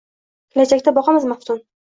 [0.55, 1.65] Kelajakka boqamiz maftun.